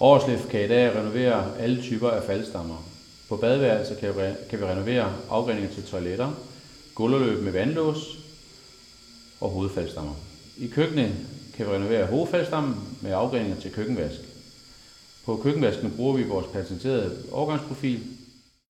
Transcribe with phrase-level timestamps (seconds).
[0.00, 2.76] Årslev kan i dag renovere alle typer af faldstammer.
[3.28, 6.32] På badeværelser kan, kan vi renovere afgreninger til toiletter,
[6.94, 8.18] gulvløb med vandlås
[9.40, 10.14] og hovedfaldstammer.
[10.58, 11.16] I køkkenet
[11.56, 14.20] kan vi renovere hovedfaldstammen med afgreninger til køkkenvask.
[15.24, 18.02] På køkkenvasken bruger vi vores patenterede overgangsprofil,